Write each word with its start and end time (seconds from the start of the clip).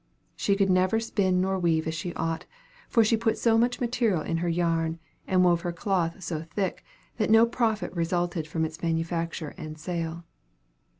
She 0.35 0.55
could 0.55 0.71
neither 0.71 0.99
spin 0.99 1.41
nor 1.41 1.59
weave 1.59 1.85
as 1.85 1.93
she 1.93 2.11
ought; 2.15 2.45
for 2.89 3.03
she 3.03 3.15
put 3.15 3.37
so 3.37 3.55
much 3.55 3.79
material 3.79 4.21
in 4.23 4.37
her 4.37 4.49
yarn, 4.49 4.97
and 5.27 5.43
wove 5.43 5.61
her 5.61 5.71
cloth 5.71 6.23
so 6.23 6.41
thick, 6.41 6.83
that 7.17 7.29
no 7.29 7.45
profit 7.45 7.93
resulted 7.93 8.47
from 8.47 8.65
its 8.65 8.81
manufacture 8.81 9.53
and 9.59 9.77
sale. 9.77 10.25